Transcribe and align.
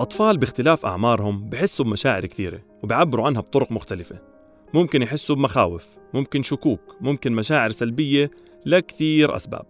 الأطفال 0.00 0.38
باختلاف 0.38 0.86
أعمارهم 0.86 1.48
بحسوا 1.48 1.84
بمشاعر 1.84 2.26
كثيرة 2.26 2.60
وبيعبروا 2.82 3.26
عنها 3.26 3.40
بطرق 3.40 3.72
مختلفة. 3.72 4.18
ممكن 4.74 5.02
يحسوا 5.02 5.36
بمخاوف 5.36 5.86
ممكن 6.14 6.42
شكوك 6.42 6.80
ممكن 7.00 7.32
مشاعر 7.32 7.70
سلبية 7.70 8.30
لكثير 8.66 9.36
أسباب. 9.36 9.66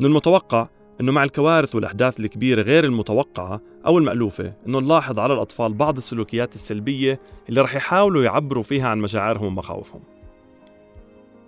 من 0.00 0.06
المتوقع 0.06 0.68
أنه 1.00 1.12
مع 1.12 1.24
الكوارث 1.24 1.74
والأحداث 1.74 2.20
الكبيرة 2.20 2.62
غير 2.62 2.84
المتوقعة 2.84 3.60
أو 3.86 3.98
المألوفة 3.98 4.52
أنه 4.66 4.80
نلاحظ 4.80 5.18
على 5.18 5.34
الأطفال 5.34 5.74
بعض 5.74 5.96
السلوكيات 5.96 6.54
السلبية 6.54 7.20
اللي 7.48 7.60
رح 7.60 7.74
يحاولوا 7.74 8.24
يعبروا 8.24 8.62
فيها 8.62 8.88
عن 8.88 8.98
مشاعرهم 8.98 9.46
ومخاوفهم. 9.46 10.02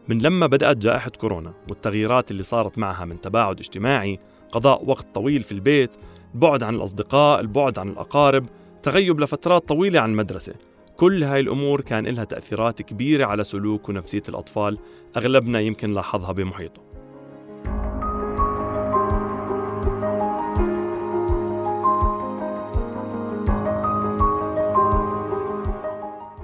من 0.09 0.19
لما 0.19 0.47
بدأت 0.47 0.77
جائحة 0.77 1.11
كورونا 1.11 1.55
والتغييرات 1.69 2.30
اللي 2.30 2.43
صارت 2.43 2.79
معها 2.79 3.05
من 3.05 3.20
تباعد 3.20 3.59
اجتماعي 3.59 4.19
قضاء 4.52 4.84
وقت 4.84 5.06
طويل 5.15 5.43
في 5.43 5.52
البيت 5.52 5.97
البعد 6.34 6.62
عن 6.62 6.74
الأصدقاء 6.74 7.41
البعد 7.41 7.78
عن 7.78 7.88
الأقارب 7.88 8.46
تغيب 8.82 9.20
لفترات 9.20 9.68
طويلة 9.68 10.00
عن 10.00 10.10
المدرسة. 10.10 10.54
كل 10.96 11.24
هاي 11.24 11.41
الأمور 11.41 11.80
كان 11.80 12.06
لها 12.06 12.24
تأثيرات 12.24 12.82
كبيرة 12.82 13.27
على 13.27 13.45
سلوك 13.45 13.88
ونفسية 13.88 14.23
الأطفال 14.28 14.78
أغلبنا 15.16 15.60
يمكن 15.60 15.95
لاحظها 15.95 16.32
بمحيطه. 16.32 16.82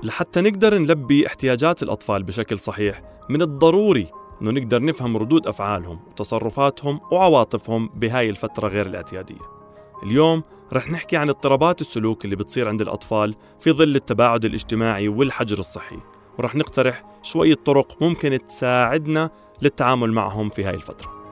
لحتى 0.03 0.41
نقدر 0.41 0.79
نلبي 0.79 1.27
احتياجات 1.27 1.83
الأطفال 1.83 2.23
بشكل 2.23 2.59
صحيح 2.59 3.03
من 3.29 3.43
الضروري 3.43 4.07
أنه 4.43 4.51
نقدر 4.51 4.85
نفهم 4.85 5.17
ردود 5.17 5.47
أفعالهم 5.47 6.01
وتصرفاتهم 6.11 7.01
وعواطفهم 7.13 7.89
بهاي 7.95 8.31
الفترة 8.31 8.69
غير 8.69 8.87
الاعتيادية. 8.87 9.54
اليوم 10.05 10.43
رح 10.73 10.91
نحكي 10.91 11.17
عن 11.17 11.29
اضطرابات 11.29 11.81
السلوك 11.81 12.25
اللي 12.25 12.37
بتصير 12.37 12.69
عند 12.69 12.81
الأطفال 12.81 13.35
في 13.61 13.73
ظل 13.73 13.97
التباعد 13.97 14.45
الاجتماعي 14.45 15.09
والحجر 15.09 15.59
الصحي 15.59 15.99
ورح 16.39 16.55
نقترح 16.55 17.05
شوية 17.23 17.55
طرق 17.55 18.03
ممكن 18.03 18.39
تساعدنا 18.47 19.31
للتعامل 19.63 20.13
معهم 20.13 20.51
في 20.51 20.65
هاي 20.65 20.75
الفترة. 20.75 21.24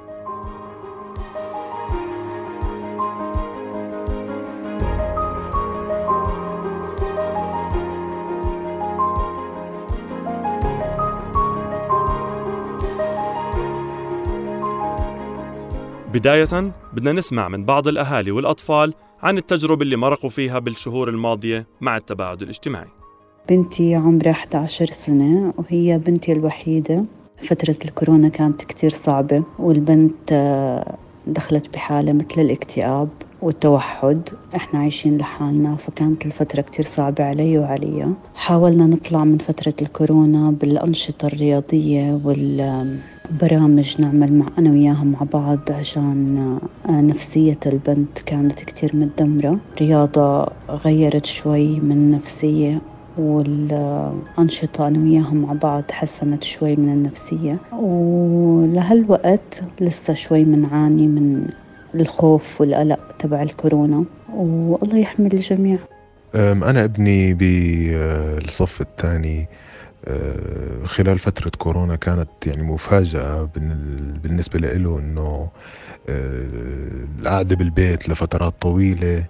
بداية 16.12 16.72
بدنا 16.92 17.12
نسمع 17.12 17.48
من 17.48 17.64
بعض 17.64 17.88
الأهالي 17.88 18.30
والأطفال 18.30 18.94
عن 19.22 19.38
التجربة 19.38 19.82
اللي 19.82 19.96
مرقوا 19.96 20.30
فيها 20.30 20.58
بالشهور 20.58 21.08
الماضية 21.08 21.66
مع 21.80 21.96
التباعد 21.96 22.42
الاجتماعي. 22.42 22.88
بنتي 23.48 23.94
عمرها 23.94 24.30
11 24.30 24.86
سنة 24.86 25.54
وهي 25.58 25.98
بنتي 25.98 26.32
الوحيدة. 26.32 27.04
فترة 27.36 27.76
الكورونا 27.84 28.28
كانت 28.28 28.62
كتير 28.62 28.90
صعبة 28.90 29.44
والبنت 29.58 30.32
آه، 30.32 30.96
دخلت 31.26 31.74
بحالة 31.74 32.12
مثل 32.12 32.40
الاكتئاب 32.40 33.08
والتوحد. 33.42 34.28
إحنا 34.56 34.80
عايشين 34.80 35.18
لحالنا 35.18 35.76
فكانت 35.76 36.26
الفترة 36.26 36.60
كتير 36.60 36.84
صعبة 36.84 37.24
علي 37.24 37.58
وعليا. 37.58 38.14
حاولنا 38.34 38.86
نطلع 38.86 39.24
من 39.24 39.38
فترة 39.38 39.74
الكورونا 39.82 40.50
بالأنشطة 40.50 41.26
الرياضية 41.26 42.20
وال 42.24 42.98
برامج 43.30 44.00
نعمل 44.00 44.32
مع 44.32 44.46
أنا 44.58 44.70
وياها 44.70 45.04
مع 45.04 45.26
بعض 45.32 45.58
عشان 45.70 46.38
آه، 46.88 47.00
نفسية 47.00 47.58
البنت 47.66 48.18
كانت 48.26 48.60
كتير 48.60 48.96
متدمرة. 48.96 49.58
رياضة 49.80 50.46
غيرت 50.70 51.26
شوي 51.26 51.80
من 51.80 52.10
نفسية 52.10 52.78
والأنشطة 53.18 54.88
أنا 54.88 54.98
وياها 54.98 55.34
مع 55.34 55.52
بعض 55.52 55.82
حسنت 55.90 56.44
شوي 56.44 56.76
من 56.76 56.92
النفسية. 56.92 57.56
ولهالوقت 57.72 59.62
لسه 59.80 60.14
شوي 60.14 60.44
منعاني 60.44 61.06
من 61.06 61.46
الخوف 61.94 62.60
والقلق 62.60 63.00
تبع 63.18 63.42
الكورونا. 63.42 64.04
والله 64.34 64.98
يحمي 64.98 65.26
الجميع. 65.26 65.78
أنا 66.34 66.84
ابني 66.84 67.34
بالصف 67.34 68.80
الثاني 68.80 69.40
آه، 69.40 69.46
خلال 70.86 71.18
فترة 71.18 71.50
كورونا 71.58 71.96
كانت 71.96 72.28
يعني 72.46 72.62
مفاجأة 72.62 73.48
بالنسبة 74.22 74.58
له 74.58 74.98
إنه 74.98 75.50
آه، 76.08 76.46
القعدة 77.18 77.56
بالبيت 77.56 78.08
لفترات 78.08 78.54
طويلة 78.62 79.18
آه، 79.18 79.24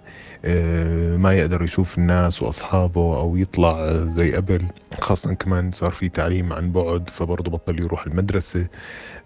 ما 1.17 1.33
يقدر 1.33 1.63
يشوف 1.63 1.97
الناس 1.97 2.43
وأصحابه 2.43 3.19
أو 3.19 3.37
يطلع 3.37 4.03
زي 4.03 4.35
قبل. 4.35 4.65
خاصة 4.99 5.33
كمان 5.33 5.71
صار 5.71 5.91
في 5.91 6.09
تعليم 6.09 6.53
عن 6.53 6.71
بعد 6.71 7.09
فبرضه 7.09 7.51
بطل 7.51 7.79
يروح 7.79 8.05
المدرسة. 8.07 8.67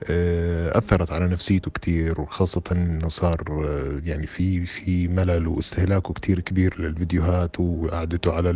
آه، 0.03 0.77
أثرت 0.77 1.11
على 1.11 1.27
نفسيته 1.27 1.71
كتير 1.71 2.21
وخاصة 2.21 2.61
إنه 2.71 3.09
صار 3.09 3.65
آه، 3.65 4.01
يعني 4.03 4.27
في 4.27 4.65
في 4.65 5.07
ملل 5.07 5.47
واستهلاكه 5.47 6.13
كتير 6.13 6.39
كبير 6.39 6.81
للفيديوهات 6.81 7.59
وقعدته 7.59 8.33
على 8.33 8.55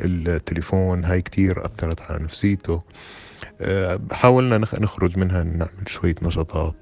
التليفون. 0.00 1.04
هاي 1.04 1.22
كتير 1.22 1.64
أثرت 1.66 2.00
على 2.00 2.24
نفسيته. 2.24 2.82
حاولنا 4.12 4.58
نخرج 4.58 5.18
منها 5.18 5.42
نعمل 5.42 5.88
شوية 5.88 6.14
نشاطات 6.22 6.74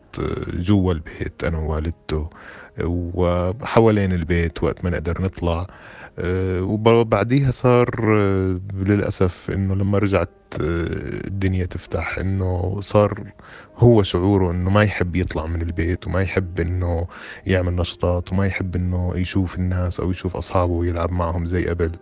جوا 0.55 0.93
البيت 0.93 1.45
أنا 1.45 1.59
ووالدته. 1.59 2.31
وحوالين 2.81 4.13
البيت 4.13 4.63
وقت 4.63 4.85
ما 4.85 4.91
نقدر 4.91 5.23
نطلع. 5.23 5.67
آه، 6.19 6.63
وبعديها 6.63 7.51
صار 7.51 7.89
آه، 8.19 8.61
للأسف 8.75 9.51
إنه 9.51 9.75
لما 9.75 9.99
رجعت 9.99 10.29
آه، 10.61 11.27
الدنيا 11.27 11.67
تفتح 11.67 12.19
إنه 12.19 12.81
صار 12.81 13.33
هو 13.77 14.03
شعوره 14.03 14.51
إنه 14.51 14.71
ما 14.71 14.83
يحب 14.83 15.17
يطلع 15.17 15.47
من 15.47 15.63
البيت 15.63 16.07
وما 16.07 16.23
يحب 16.23 16.61
إنه 16.61 17.07
يعمل 17.47 17.77
نشاطات 17.77 18.33
وما 18.33 18.47
يحب 18.47 18.77
إنه 18.77 19.13
يشوف 19.17 19.57
الناس 19.59 20.01
أو 20.01 20.11
يشوف 20.11 20.37
أصحابه 20.37 20.73
ويلعب 20.73 21.13
معهم 21.13 21.47
زي 21.47 21.69
قبل. 21.69 21.93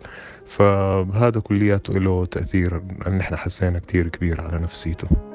فهذا 0.47 1.39
كلياته 1.39 1.93
له 1.93 2.25
تأثير 2.25 2.81
أن 3.07 3.19
إحنا 3.19 3.37
حسينا 3.37 3.79
كتير 3.79 4.07
كبير 4.07 4.41
على 4.41 4.59
نفسيته. 4.59 5.30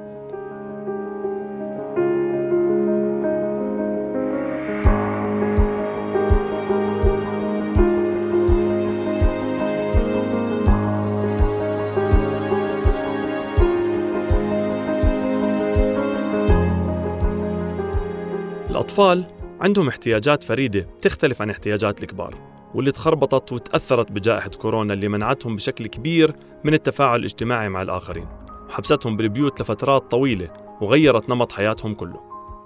الأطفال 18.98 19.26
عندهم 19.60 19.88
احتياجات 19.88 20.44
فريدة 20.44 20.80
بتختلف 20.80 21.42
عن 21.42 21.50
احتياجات 21.50 22.02
الكبار 22.02 22.34
واللي 22.74 22.92
تخربطت 22.92 23.52
وتأثرت 23.52 24.12
بجائحة 24.12 24.50
كورونا 24.50 24.92
اللي 24.92 25.08
منعتهم 25.08 25.56
بشكل 25.56 25.86
كبير 25.86 26.34
من 26.64 26.74
التفاعل 26.74 27.20
الاجتماعي 27.20 27.68
مع 27.68 27.82
الآخرين 27.82 28.26
وحبستهم 28.68 29.16
بالبيوت 29.16 29.60
لفترات 29.60 30.10
طويلة 30.10 30.48
وغيرت 30.80 31.30
نمط 31.30 31.52
حياتهم 31.52 31.94
كله. 31.94 32.20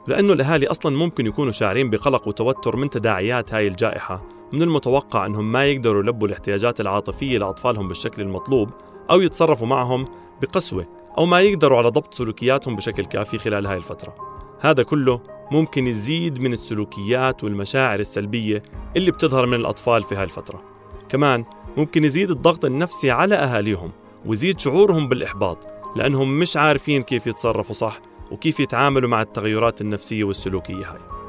لأنه 0.09 0.33
الأهالي 0.33 0.67
أصلا 0.67 0.97
ممكن 0.97 1.27
يكونوا 1.27 1.53
شاعرين 1.53 1.91
بقلق 1.91 2.29
وتوتر 2.29 2.77
من 2.77 2.91
تداعيات 2.91 3.55
هاي 3.55 3.69
الجائحة 3.69 4.25
من 4.53 4.63
المتوقع 4.63 5.27
أنهم 5.27 5.53
ما 5.53 5.67
يقدروا 5.67 6.03
يلبوا 6.03 6.29
الاحتياجات 6.29 6.81
العاطفية 6.81 7.39
لأطفالهم 7.39 7.89
بالشكل 7.89 8.23
المطلوب 8.23 8.71
أو 9.11 9.21
يتصرفوا 9.21 9.67
معهم 9.67 10.05
بقسوة 10.43 10.87
أو 11.19 11.27
ما 11.27 11.41
يقدروا 11.41 11.79
على 11.79 11.89
ضبط 11.89 12.15
سلوكياتهم 12.15 12.77
بشكل 12.77 13.05
كافي 13.05 13.39
خلال 13.39 13.67
هاي 13.67 13.77
الفترة. 13.77 14.15
هذا 14.61 14.83
كله 14.83 15.21
ممكن 15.51 15.87
يزيد 15.87 16.41
من 16.41 16.53
السلوكيات 16.53 17.45
والمشاعر 17.45 18.01
السلبية 18.01 18.63
اللي 18.97 19.11
بتظهر 19.11 19.47
من 19.47 19.55
الأطفال 19.55 20.03
في 20.03 20.15
هاي 20.15 20.25
الفترة 20.25 20.63
كمان 21.09 21.45
ممكن 21.77 22.05
يزيد 22.05 22.31
الضغط 22.31 22.65
النفسي 22.65 23.11
على 23.11 23.35
أهاليهم 23.35 23.91
ويزيد 24.27 24.61
شعورهم 24.61 25.09
بالإحباط 25.09 25.59
لأنهم 25.97 26.39
مش 26.39 26.57
عارفين 26.57 27.03
كيف 27.03 27.27
يتصرفوا 27.27 27.75
صح 27.75 28.01
وكيف 28.31 28.61
يتعاملوا 28.61 29.09
مع 29.09 29.23
التغيرات 29.23 29.81
النفسية 29.81 30.25
والسلوكية 30.25 30.91
هاي. 30.91 31.20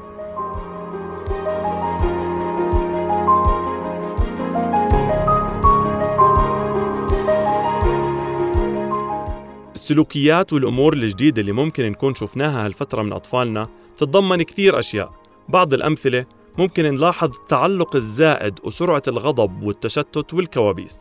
السلوكيات 9.92 10.52
والأمور 10.52 10.92
الجديدة 10.92 11.40
اللي 11.40 11.52
ممكن 11.52 11.90
نكون 11.90 12.14
شفناها 12.14 12.66
هالفترة 12.66 13.02
من 13.02 13.12
أطفالنا 13.12 13.68
تتضمن 13.96 14.42
كثير 14.42 14.78
أشياء. 14.78 15.12
بعض 15.48 15.74
الأمثلة 15.74 16.26
ممكن 16.58 16.84
نلاحظ 16.84 17.30
التعلق 17.34 17.96
الزائد 17.96 18.58
وسرعة 18.64 19.02
الغضب 19.08 19.62
والتشتت 19.62 20.34
والكوابيس. 20.34 20.98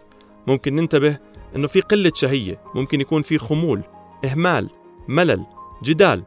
ممكن 0.47 0.75
ننتبه 0.75 1.17
أنه 1.55 1.67
في 1.67 1.81
قلة 1.81 2.11
شهية 2.15 2.61
ممكن 2.75 3.01
يكون 3.01 3.21
في 3.21 3.37
خمول 3.37 3.81
إهمال 4.25 4.69
ملل 5.07 5.45
جدال 5.83 6.23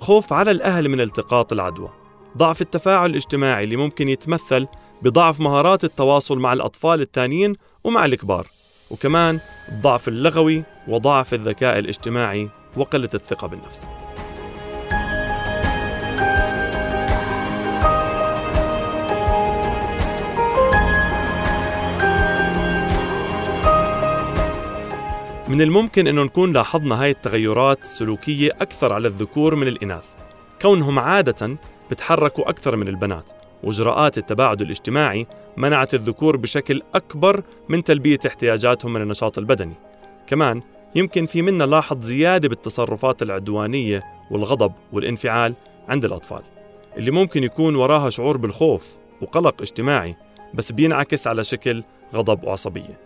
خوف 0.00 0.32
على 0.32 0.50
الأهل 0.50 0.88
من 0.88 1.00
التقاط 1.00 1.52
العدوى. 1.52 1.90
ضعف 2.36 2.62
التفاعل 2.62 3.10
الاجتماعي 3.10 3.64
اللي 3.64 3.76
ممكن 3.76 4.08
يتمثل 4.08 4.66
بضعف 5.02 5.40
مهارات 5.40 5.84
التواصل 5.84 6.38
مع 6.38 6.52
الأطفال 6.52 7.00
الثانيين 7.00 7.52
ومع 7.84 8.04
الكبار. 8.04 8.46
وكمان 8.90 9.40
الضعف 9.68 10.08
اللغوي 10.08 10.64
وضعف 10.90 11.34
الذكاء 11.34 11.78
الاجتماعي 11.78 12.48
وقلة 12.76 13.08
الثقة 13.14 13.48
بالنفس. 13.48 13.86
من 25.48 25.62
الممكن 25.62 26.06
أنه 26.06 26.22
نكون 26.22 26.52
لاحظنا 26.52 27.02
هاي 27.02 27.10
التغيرات 27.10 27.82
السلوكية 27.82 28.50
أكثر 28.60 28.92
على 28.92 29.08
الذكور 29.08 29.54
من 29.54 29.68
الإناث. 29.68 30.04
كونهم 30.62 30.98
عادة 30.98 31.56
بتحركوا 31.90 32.50
أكثر 32.50 32.76
من 32.76 32.88
البنات 32.88 33.30
وإجراءات 33.62 34.18
التباعد 34.18 34.62
الاجتماعي 34.62 35.26
منعت 35.56 35.94
الذكور 35.94 36.36
بشكل 36.36 36.82
أكبر 36.94 37.42
من 37.68 37.84
تلبية 37.84 38.18
احتياجاتهم 38.26 38.92
من 38.92 39.02
النشاط 39.02 39.38
البدني. 39.38 39.74
كمان 40.26 40.62
يمكن 40.94 41.26
في 41.26 41.42
منا 41.42 41.64
لاحظ 41.64 42.04
زيادة 42.04 42.48
بالتصرفات 42.48 43.22
العدوانية 43.22 44.04
والغضب 44.30 44.72
والانفعال 44.92 45.54
عند 45.88 46.04
الأطفال 46.04 46.42
اللي 46.96 47.10
ممكن 47.10 47.44
يكون 47.44 47.76
وراها 47.76 48.10
شعور 48.10 48.36
بالخوف 48.36 48.96
وقلق 49.22 49.62
اجتماعي 49.62 50.16
بس 50.54 50.72
بينعكس 50.72 51.26
على 51.26 51.44
شكل 51.44 51.82
غضب 52.14 52.44
وعصبية. 52.44 53.00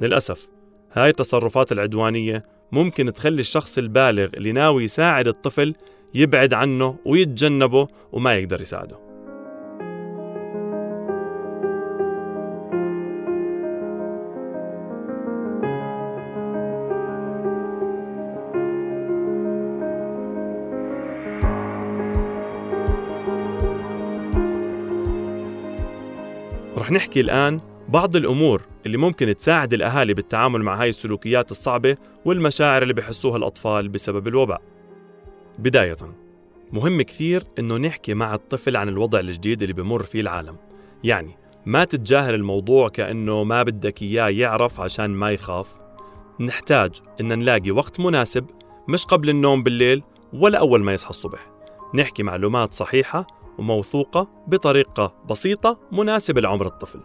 للأسف 0.00 0.48
هاي 0.92 1.08
التصرفات 1.10 1.72
العدوانية 1.72 2.44
ممكن 2.72 3.12
تخلي 3.12 3.40
الشخص 3.40 3.78
البالغ 3.78 4.28
اللي 4.34 4.52
ناوي 4.52 4.84
يساعد 4.84 5.28
الطفل 5.28 5.74
يبعد 6.14 6.54
عنه 6.54 6.96
ويتجنبه 7.04 7.88
وما 8.12 8.34
يقدر 8.34 8.60
يساعده. 8.60 9.05
نحكي 26.96 27.20
الآن 27.20 27.60
بعض 27.88 28.16
الأمور 28.16 28.62
اللي 28.86 28.96
ممكن 28.96 29.36
تساعد 29.36 29.74
الأهالي 29.74 30.14
بالتعامل 30.14 30.62
مع 30.62 30.82
هاي 30.82 30.88
السلوكيات 30.88 31.50
الصعبة 31.50 31.96
والمشاعر 32.24 32.82
اللي 32.82 32.94
بحسوها 32.94 33.36
الأطفال 33.36 33.88
بسبب 33.88 34.28
الوباء. 34.28 34.62
بداية 35.58 35.96
مهم 36.72 37.02
كثير 37.02 37.44
إنه 37.58 37.76
نحكي 37.76 38.14
مع 38.14 38.34
الطفل 38.34 38.76
عن 38.76 38.88
الوضع 38.88 39.20
الجديد 39.20 39.62
اللي 39.62 39.74
بمر 39.74 40.02
فيه 40.02 40.20
العالم. 40.20 40.56
يعني 41.04 41.36
ما 41.66 41.84
تتجاهل 41.84 42.34
الموضوع 42.34 42.88
كأنه 42.88 43.44
ما 43.44 43.62
بدك 43.62 44.02
إياه 44.02 44.28
يعرف 44.28 44.80
عشان 44.80 45.10
ما 45.10 45.30
يخاف. 45.30 45.76
نحتاج 46.40 46.90
إن 47.20 47.38
نلاقي 47.38 47.70
وقت 47.70 48.00
مناسب 48.00 48.46
مش 48.88 49.04
قبل 49.04 49.30
النوم 49.30 49.62
بالليل 49.62 50.02
ولا 50.32 50.58
أول 50.58 50.82
ما 50.82 50.94
يصحى 50.94 51.10
الصبح. 51.10 51.50
نحكي 51.94 52.22
معلومات 52.22 52.72
صحيحة 52.72 53.26
وموثوقة 53.58 54.28
بطريقة 54.46 55.14
بسيطة 55.30 55.78
مناسبة 55.92 56.40
لعمر 56.40 56.66
الطفل. 56.66 57.00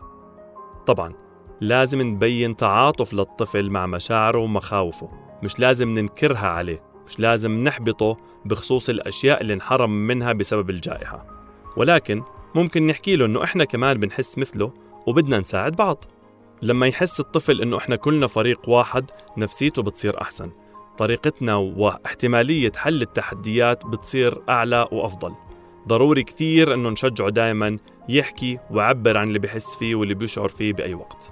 طبعا 0.85 1.13
لازم 1.61 2.01
نبين 2.01 2.55
تعاطف 2.55 3.13
للطفل 3.13 3.69
مع 3.69 3.85
مشاعره 3.85 4.37
ومخاوفه 4.37 5.09
مش 5.43 5.59
لازم 5.59 5.89
ننكرها 5.99 6.47
عليه 6.47 6.83
مش 7.07 7.19
لازم 7.19 7.63
نحبطه 7.63 8.17
بخصوص 8.45 8.89
الأشياء 8.89 9.41
اللي 9.41 9.53
انحرم 9.53 10.07
منها 10.07 10.33
بسبب 10.33 10.69
الجائحة. 10.69 11.25
ولكن 11.77 12.23
ممكن 12.55 12.87
نحكي 12.87 13.15
له 13.15 13.25
إنه 13.25 13.43
إحنا 13.43 13.63
كمان 13.63 13.99
بنحس 13.99 14.37
مثله 14.37 14.73
وبدنا 15.07 15.39
نساعد 15.39 15.75
بعض. 15.75 16.05
لما 16.61 16.87
يحس 16.87 17.19
الطفل 17.19 17.61
إنه 17.61 17.77
إحنا 17.77 17.95
كلنا 17.95 18.27
فريق 18.27 18.69
واحد 18.69 19.11
نفسيته 19.37 19.81
بتصير 19.81 20.21
أحسن. 20.21 20.51
طريقتنا 20.97 21.55
واحتمالية 21.55 22.71
حل 22.75 23.01
التحديات 23.01 23.85
بتصير 23.85 24.41
أعلى 24.49 24.87
وأفضل. 24.91 25.33
ضروري 25.87 26.23
كثير 26.23 26.73
إنه 26.73 26.89
نشجعه 26.89 27.29
دائما 27.29 27.77
يحكي 28.09 28.59
ويعبر 28.71 29.17
عن 29.17 29.27
اللي 29.27 29.39
بحس 29.39 29.75
فيه 29.75 29.95
واللي 29.95 30.13
بيشعر 30.13 30.49
فيه 30.49 30.73
بأي 30.73 30.93
وقت. 30.93 31.31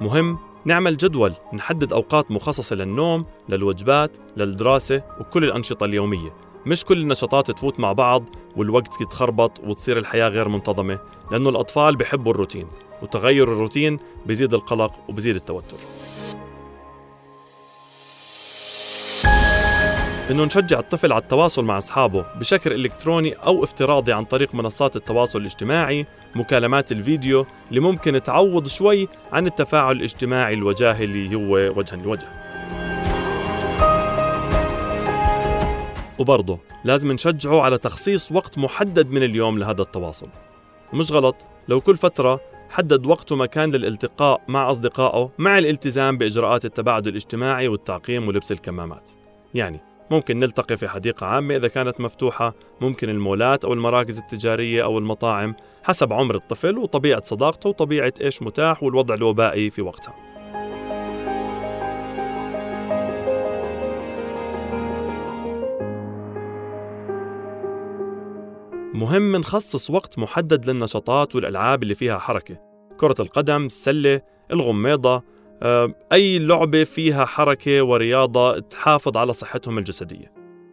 مهم 0.00 0.38
نعمل 0.64 0.96
جدول 0.96 1.34
نحدد 1.54 1.92
أوقات 1.92 2.30
مخصصة 2.30 2.76
للنوم 2.76 3.26
للوجبات 3.48 4.16
للدراسة 4.36 5.02
وكل 5.20 5.44
الأنشطة 5.44 5.84
اليومية. 5.84 6.34
مش 6.66 6.84
كل 6.84 7.00
النشاطات 7.00 7.50
تفوت 7.50 7.80
مع 7.80 7.92
بعض 7.92 8.24
والوقت 8.56 9.00
يتخربط 9.00 9.60
وتصير 9.60 9.98
الحياة 9.98 10.28
غير 10.28 10.48
منتظمة 10.48 10.98
لأنه 11.30 11.50
الأطفال 11.50 11.96
بحبوا 11.96 12.32
الروتين. 12.32 12.68
وتغير 13.02 13.52
الروتين 13.52 13.98
بيزيد 14.26 14.54
القلق 14.54 14.92
وبيزيد 15.08 15.36
التوتر 15.36 15.78
إنه 20.30 20.44
نشجع 20.44 20.78
الطفل 20.78 21.12
على 21.12 21.22
التواصل 21.22 21.64
مع 21.64 21.78
أصحابه 21.78 22.26
بشكل 22.36 22.72
إلكتروني 22.72 23.32
أو 23.32 23.64
افتراضي 23.64 24.12
عن 24.12 24.24
طريق 24.24 24.54
منصات 24.54 24.96
التواصل 24.96 25.38
الاجتماعي، 25.38 26.06
مكالمات 26.34 26.92
الفيديو 26.92 27.46
اللي 27.68 27.80
ممكن 27.80 28.22
تعوض 28.22 28.66
شوي 28.66 29.08
عن 29.32 29.46
التفاعل 29.46 29.96
الاجتماعي 29.96 30.54
الوجاهي 30.54 31.04
اللي 31.04 31.36
هو 31.36 31.78
وجها 31.78 31.96
لوجه. 31.96 32.28
وبرضه 36.18 36.58
لازم 36.84 37.12
نشجعه 37.12 37.60
على 37.62 37.78
تخصيص 37.78 38.32
وقت 38.32 38.58
محدد 38.58 39.10
من 39.10 39.22
اليوم 39.22 39.58
لهذا 39.58 39.82
التواصل. 39.82 40.28
ومش 40.92 41.12
غلط 41.12 41.36
لو 41.68 41.80
كل 41.80 41.96
فترة 41.96 42.40
حدد 42.70 43.06
وقت 43.06 43.32
ومكان 43.32 43.70
للالتقاء 43.70 44.42
مع 44.48 44.70
أصدقائه 44.70 45.30
مع 45.38 45.58
الالتزام 45.58 46.18
بإجراءات 46.18 46.64
التباعد 46.64 47.06
الاجتماعي 47.06 47.68
والتعقيم 47.68 48.28
ولبس 48.28 48.52
الكمامات. 48.52 49.10
يعني 49.54 49.80
ممكن 50.10 50.38
نلتقي 50.38 50.76
في 50.76 50.88
حديقة 50.88 51.26
عامة 51.26 51.56
إذا 51.56 51.68
كانت 51.68 52.00
مفتوحة 52.00 52.54
ممكن 52.80 53.08
المولات 53.08 53.64
أو 53.64 53.72
المراكز 53.72 54.18
التجارية 54.18 54.84
أو 54.84 54.98
المطاعم 54.98 55.54
حسب 55.84 56.12
عمر 56.12 56.34
الطفل 56.34 56.78
وطبيعة 56.78 57.22
صداقته 57.24 57.68
وطبيعة 57.68 58.12
إيش 58.20 58.42
متاح 58.42 58.82
والوضع 58.82 59.14
الوبائي 59.14 59.70
في 59.70 59.82
وقتها. 59.82 60.27
مهم 68.98 69.36
نخصص 69.36 69.90
وقت 69.90 70.18
محدد 70.18 70.70
للنشاطات 70.70 71.34
والألعاب 71.34 71.82
اللي 71.82 71.94
فيها 71.94 72.18
حركة. 72.18 72.60
كرة 73.00 73.14
القدم، 73.20 73.66
السلة، 73.66 74.20
الغميضة، 74.52 75.22
آه، 75.62 75.94
أي 76.12 76.38
لعبة 76.38 76.84
فيها 76.84 77.24
حركة 77.24 77.82
ورياضة 77.82 78.58
تحافظ 78.58 79.16
على 79.16 79.32
صحتهم 79.32 79.78
الجسدية. 79.78 80.32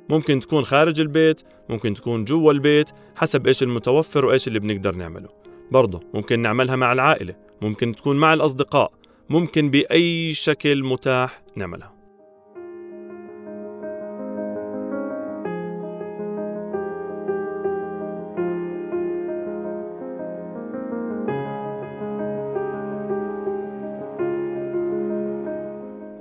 ممكن 0.10 0.39
تكون 0.39 0.65
خارج 0.65 1.00
البيت 1.00 1.41
ممكن 1.70 1.94
تكون 1.94 2.24
جوا 2.24 2.51
البيت 2.51 2.89
حسب 3.15 3.48
إيش 3.48 3.63
المتوفر 3.63 4.25
وإيش 4.25 4.48
اللي 4.48 4.60
بنقدر 4.60 4.96
نعمله. 4.96 5.29
برضه 5.72 6.00
ممكن 6.13 6.39
نعملها 6.39 6.75
مع 6.75 6.94
العائلة 6.94 7.36
ممكن 7.62 7.96
تكون 7.96 8.17
مع 8.17 8.34
الأصدقاء 8.34 8.91
ممكن 9.29 9.70
بأي 9.70 10.34
شكل 10.34 10.84
متاح 10.84 11.44
نعملها. 11.55 11.94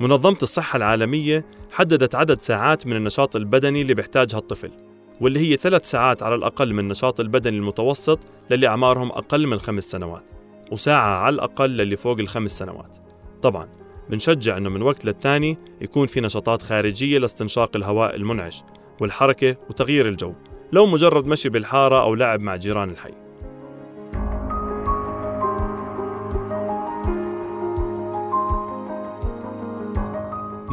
منظمة 0.05 0.39
الصحة 0.43 0.77
العالمية 0.77 1.45
حددت 1.71 2.15
عدد 2.15 2.41
ساعات 2.41 2.87
من 2.87 2.97
النشاط 2.97 3.37
البدني 3.37 3.83
اللي 3.83 3.95
بيحتاجها 3.95 4.39
الطفل 4.39 4.71
واللي 5.21 5.41
هي 5.41 5.57
ثلاث 5.57 5.91
ساعات 5.91 6.23
على 6.23 6.35
الأقل 6.35 6.73
من 6.73 6.79
النشاط 6.79 7.21
البدني 7.21 7.57
المتوسط 7.57 8.19
للي 8.51 8.67
أعمارهم 8.67 9.11
أقل 9.11 9.47
من 9.47 9.59
خمس 9.59 9.85
سنوات 9.85 10.23
وساعة 10.73 11.19
على 11.19 11.35
الأقل 11.35 11.71
للي 11.71 11.97
فوق 11.97 12.19
الخمس 12.19 12.59
سنوات. 12.59 12.97
طبعا 13.43 13.69
بنشجع 14.11 14.57
أنه 14.57 14.71
من 14.71 14.83
وقت 14.83 15.05
للتاني 15.05 15.59
يكون 15.81 16.07
في 16.07 16.21
نشاطات 16.21 16.63
خارجية 16.63 17.19
لاستنشاق 17.19 17.77
الهواء 17.77 18.17
المنعش 18.17 18.63
والحركة 19.01 19.57
وتغيير 19.71 20.09
الجو 20.09 20.35
لو 20.73 20.87
مجرد 20.87 21.27
مشي 21.27 21.49
بالحارة 21.49 22.03
أو 22.03 22.15
لعب 22.15 22.41
مع 22.41 22.57
جيران 22.57 22.91
الحي. 22.91 23.24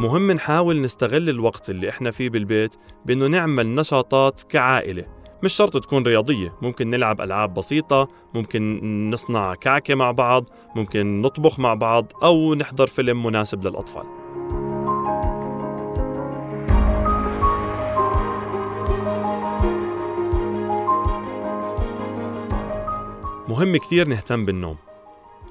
مهم 0.02 0.30
نحاول 0.30 0.80
نستغل 0.80 1.28
الوقت 1.28 1.70
اللي 1.70 1.88
إحنا 1.88 2.10
فيه 2.10 2.30
بالبيت 2.30 2.74
بإنه 3.06 3.26
نعمل 3.26 3.74
نشاطات 3.74 4.42
كعائلة. 4.42 5.04
مش 5.42 5.52
شرط 5.52 5.84
تكون 5.84 6.02
رياضية 6.02 6.54
ممكن 6.62 6.90
نلعب 6.90 7.20
ألعاب 7.20 7.54
بسيطة 7.54 8.08
ممكن 8.34 8.80
نصنع 9.10 9.54
كعكة 9.54 9.94
مع 9.94 10.10
بعض 10.10 10.50
ممكن 10.76 11.22
نطبخ 11.22 11.58
مع 11.58 11.74
بعض 11.74 12.12
أو 12.22 12.54
نحضر 12.54 12.86
فيلم 12.86 13.26
مناسب 13.26 13.66
للأطفال. 13.66 14.04
مهم 23.48 23.76
كثير 23.76 24.08
نهتم 24.08 24.44
بالنوم. 24.44 24.76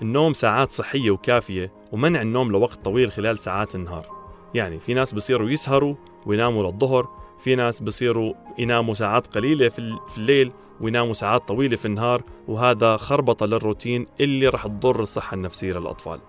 النوم 0.01 0.34
ساعات 0.34 0.72
صحية 0.72 1.12
وكافية 1.12 1.72
ومنع 1.91 2.22
النوم 2.22 2.51
لوقت 2.51 2.86
طويل 2.86 3.12
خلال 3.12 3.39
ساعات 3.39 3.75
النهار. 3.75 4.21
يعني 4.53 4.79
في 4.79 4.93
ناس 4.93 5.13
بصيروا 5.13 5.50
يسهروا 5.50 5.96
ويناموا 6.25 6.63
للظهر 6.63 7.08
في 7.39 7.55
ناس 7.55 7.79
بصيروا 7.79 8.34
يناموا 8.58 8.93
ساعات 8.93 9.27
قليلة 9.27 9.70
في 9.70 10.17
الليل 10.17 10.51
ويناموا 10.81 11.13
ساعات 11.13 11.48
طويلة 11.48 11.75
في 11.75 11.86
النهار 11.86 12.22
وهذا 12.48 12.98
خربطة 12.98 13.46
للروتين 13.46 14.08
اللي 14.20 14.48
رح 14.48 14.67
تضر 14.67 15.03
الصحة 15.03 15.36
النفسية 15.36 15.74
للأطفال. 15.74 16.20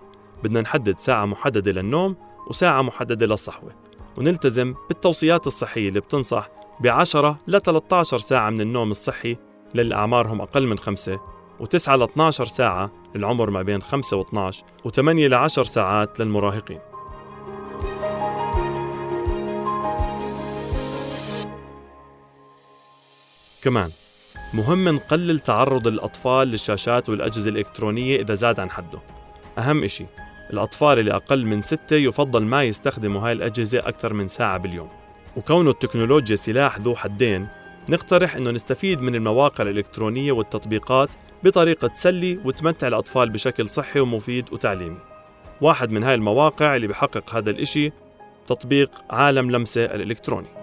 بدنا 0.43 0.61
نحدد 0.61 0.99
ساعة 0.99 1.25
محددة 1.25 1.71
للنوم 1.71 2.15
وساعة 2.49 2.81
محددة 2.81 3.25
للصحوة 3.25 3.71
ونلتزم 4.17 4.75
بالتوصيات 4.87 5.47
الصحية 5.47 5.89
اللي 5.89 5.99
بتنصح 5.99 6.49
ب 6.79 6.87
10 6.87 7.37
ل 7.47 7.59
13 7.59 8.17
ساعة 8.17 8.49
من 8.49 8.61
النوم 8.61 8.91
الصحي 8.91 9.37
للي 9.75 9.95
أعمارهم 9.95 10.41
أقل 10.41 10.67
من 10.67 10.79
خمسة 10.79 11.19
و9 11.59 11.89
ل 11.89 12.03
12 12.03 12.45
ساعة 12.45 12.91
للعمر 13.15 13.49
ما 13.49 13.61
بين 13.61 13.81
5 13.81 14.17
و 14.17 14.21
12 14.21 14.63
و8 14.87 14.99
ل 14.99 15.33
10 15.33 15.63
ساعات 15.63 16.19
للمراهقين. 16.19 16.79
كمان. 23.63 23.89
مهم 24.53 24.89
نقلل 24.89 25.39
تعرض 25.39 25.87
الأطفال 25.87 26.47
للشاشات 26.47 27.09
والأجهزة 27.09 27.49
الإلكترونية 27.49 28.21
إذا 28.21 28.33
زاد 28.33 28.59
عن 28.59 28.71
حده. 28.71 28.99
أهم 29.57 29.83
إشي 29.83 30.05
الأطفال 30.53 30.99
اللي 30.99 31.15
أقل 31.15 31.45
من 31.45 31.61
ستة 31.61 31.95
يفضل 31.95 32.43
ما 32.43 32.63
يستخدموا 32.63 33.21
هاي 33.21 33.31
الأجهزة 33.31 33.79
أكثر 33.79 34.13
من 34.13 34.27
ساعة 34.27 34.57
باليوم. 34.57 34.89
وكون 35.37 35.67
التكنولوجيا 35.67 36.35
سلاح 36.35 36.79
ذو 36.79 36.95
حدين 36.95 37.47
نقترح 37.89 38.35
أنه 38.35 38.51
نستفيد 38.51 39.01
من 39.01 39.15
المواقع 39.15 39.63
الإلكترونية 39.63 40.31
والتطبيقات 40.31 41.09
بطريقة 41.43 41.87
تسلي 41.87 42.39
وتمتع 42.45 42.87
الأطفال 42.87 43.29
بشكل 43.29 43.69
صحي 43.69 43.99
ومفيد 43.99 44.53
وتعليمي. 44.53 44.97
واحد 45.61 45.91
من 45.91 46.03
هاي 46.03 46.13
المواقع 46.13 46.75
اللي 46.75 46.87
بحقق 46.87 47.35
هذا 47.35 47.49
الإشي 47.49 47.91
تطبيق 48.47 48.91
عالم 49.09 49.51
لمسة 49.51 49.85
الإلكتروني. 49.85 50.62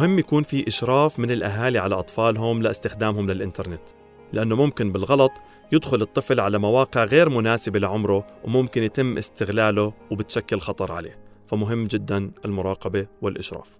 مهم 0.00 0.18
يكون 0.18 0.42
في 0.42 0.68
إشراف 0.68 1.18
من 1.18 1.30
الأهالي 1.30 1.78
على 1.78 1.94
أطفالهم 1.94 2.62
لاستخدامهم 2.62 3.30
للإنترنت 3.30 3.80
لأنه 4.32 4.56
ممكن 4.56 4.92
بالغلط 4.92 5.32
يدخل 5.72 6.02
الطفل 6.02 6.40
على 6.40 6.58
مواقع 6.58 7.04
غير 7.04 7.28
مناسبة 7.28 7.78
لعمره 7.78 8.26
وممكن 8.44 8.82
يتم 8.82 9.18
استغلاله 9.18 9.92
وبتشكل 10.10 10.60
خطر 10.60 10.92
عليه. 10.92 11.18
فمهم 11.46 11.84
جدا 11.84 12.30
المراقبة 12.44 13.06
والإشراف. 13.22 13.78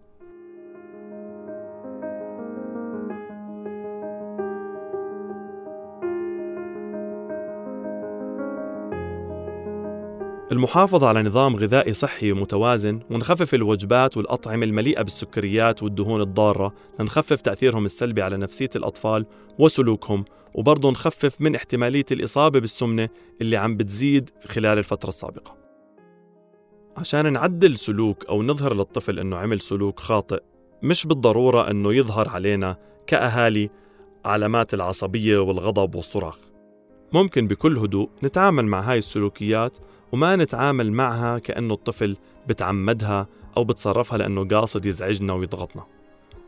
المحافظة 10.52 11.08
على 11.08 11.22
نظام 11.22 11.56
غذائي 11.56 11.92
صحي 11.92 12.32
ومتوازن 12.32 13.00
ونخفف 13.10 13.54
الوجبات 13.54 14.16
والأطعمة 14.16 14.64
المليئة 14.64 15.02
بالسكريات 15.02 15.82
والدهون 15.82 16.20
الضارة. 16.20 16.74
لنخفف 17.00 17.40
تأثيرهم 17.40 17.84
السلبي 17.84 18.22
على 18.22 18.36
نفسية 18.36 18.70
الأطفال 18.76 19.26
وسلوكهم 19.58 20.24
وبرضه 20.54 20.90
نخفف 20.90 21.40
من 21.40 21.54
احتمالية 21.54 22.04
الإصابة 22.10 22.60
بالسمنة 22.60 23.08
اللي 23.40 23.56
عم 23.56 23.76
بتزيد 23.76 24.30
خلال 24.46 24.78
الفترة 24.78 25.08
السابقة. 25.08 25.56
عشان 26.96 27.32
نعدل 27.32 27.76
سلوك 27.76 28.24
أو 28.24 28.42
نظهر 28.42 28.74
للطفل 28.74 29.18
أنه 29.18 29.36
عمل 29.36 29.60
سلوك 29.60 30.00
خاطئ 30.00 30.42
مش 30.82 31.06
بالضرورة 31.06 31.70
أنه 31.70 31.94
يظهر 31.94 32.28
علينا 32.28 32.76
كأهالي 33.06 33.70
علامات 34.24 34.74
العصبية 34.74 35.38
والغضب 35.38 35.94
والصراخ. 35.94 36.38
ممكن 37.12 37.46
بكل 37.46 37.78
هدوء 37.78 38.10
نتعامل 38.24 38.66
مع 38.66 38.80
هاي 38.80 38.98
السلوكيات 38.98 39.78
وما 40.12 40.36
نتعامل 40.36 40.92
معها 40.92 41.38
كأنه 41.38 41.74
الطفل 41.74 42.16
بتعمدها 42.48 43.26
أو 43.56 43.64
بتصرفها 43.64 44.18
لأنه 44.18 44.44
قاصد 44.44 44.86
يزعجنا 44.86 45.32
ويضغطنا. 45.32 45.82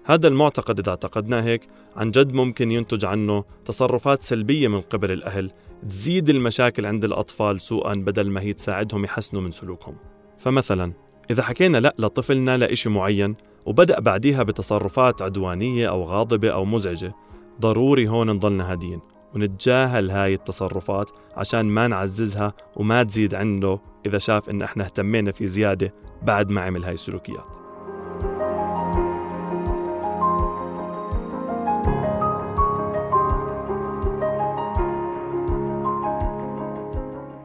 هذا 0.04 0.28
المعتقد 0.28 0.78
إذا 0.78 0.90
اعتقدناه 0.90 1.40
هيك 1.40 1.68
عن 1.96 2.10
جد 2.10 2.32
ممكن 2.32 2.70
ينتج 2.70 3.04
عنه 3.04 3.44
تصرفات 3.64 4.22
سلبية 4.22 4.68
من 4.68 4.80
قبل 4.80 5.12
الأهل 5.12 5.50
تزيد 5.88 6.28
المشاكل 6.28 6.86
عند 6.86 7.04
الأطفال 7.04 7.60
سوءا 7.60 7.92
بدل 7.92 8.30
ما 8.30 8.40
هي 8.40 8.52
تساعدهم 8.52 9.04
يحسنوا 9.04 9.42
من 9.42 9.52
سلوكهم. 9.52 9.96
فمثلا 10.38 10.92
إذا 11.30 11.42
حكينا 11.42 11.78
لا 11.78 11.94
لطفلنا 11.98 12.56
لإشي 12.56 12.88
معين 12.88 13.36
وبدأ 13.66 14.00
بعديها 14.00 14.42
بتصرفات 14.42 15.22
عدوانية 15.22 15.88
أو 15.88 16.04
غاضبة 16.04 16.48
أو 16.50 16.64
مزعجة 16.64 17.14
ضروري 17.60 18.08
هون 18.08 18.30
نضلنا 18.30 18.72
هادين 18.72 19.00
ونتجاهل 19.34 20.10
هاي 20.10 20.34
التصرفات 20.34 21.10
عشان 21.36 21.66
ما 21.66 21.88
نعززها 21.88 22.52
وما 22.76 23.02
تزيد 23.02 23.34
عنده 23.34 23.78
إذا 24.06 24.18
شاف 24.18 24.50
إن 24.50 24.62
إحنا 24.62 24.84
اهتمينا 24.84 25.32
في 25.32 25.48
زيادة 25.48 25.94
بعد 26.22 26.50
ما 26.50 26.60
عمل 26.60 26.84
هاي 26.84 26.92
السلوكيات. 26.92 27.62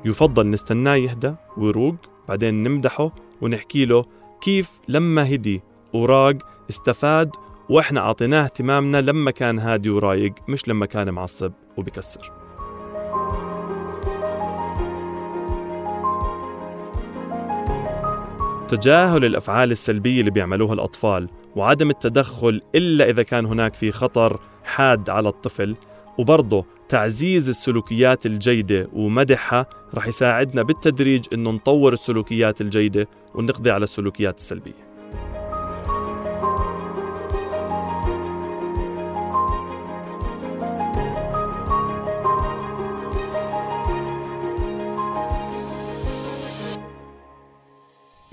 يفضل 0.06 0.50
نستناه 0.50 0.96
يهدى 0.96 1.36
ويروق 1.58 1.96
بعدين 2.28 2.64
نمدحه 2.64 3.12
ونحكي 3.42 3.86
له 3.86 4.06
كيف 4.42 4.72
لما 4.88 5.34
هدي 5.34 5.62
وراق 5.94 6.38
استفاد 6.70 7.32
وإحنا 7.70 8.00
أعطيناه 8.00 8.44
اهتمامنا 8.44 9.02
لما 9.02 9.32
كان 9.32 9.60
هادي 9.60 9.90
ورايق 9.90 10.34
مش 10.48 10.68
لما 10.68 10.86
كان 10.86 11.10
معصب 11.10 11.52
وبكسر. 11.78 12.32
تجاهل 18.68 19.26
الأفعال 19.26 19.72
السلبية 19.72 20.20
اللي 20.20 20.32
بيعملوها 20.32 20.74
الأطفال 20.74 21.30
وعدم 21.56 21.90
التدخل 21.90 22.62
إلا 22.76 23.10
إذا 23.10 23.24
كان 23.24 23.46
هناك 23.46 23.76
في 23.76 23.92
خطر 23.92 24.40
حاد 24.64 25.10
على 25.10 25.30
الطفل 25.30 25.76
وبرضه 26.18 26.66
تعزيز 26.90 27.50
السلوكيات 27.50 28.26
الجيدة 28.26 28.90
ومدحها 28.94 29.66
رح 29.96 30.08
يساعدنا 30.08 30.62
بالتدريج 30.62 31.26
إنه 31.34 31.52
نطور 31.52 31.94
السلوكيات 31.94 32.62
الجيدة 32.62 33.08
ونقضي 33.36 33.72
على 33.72 33.84
السلوكيات 33.84 34.38
السلبية. 34.38 34.87